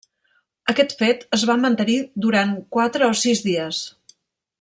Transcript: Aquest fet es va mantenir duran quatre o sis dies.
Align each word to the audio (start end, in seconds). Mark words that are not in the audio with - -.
Aquest 0.71 0.95
fet 1.01 1.19
es 1.37 1.43
va 1.49 1.57
mantenir 1.65 1.97
duran 2.25 2.55
quatre 2.77 3.11
o 3.13 3.19
sis 3.21 3.43
dies. 3.49 3.83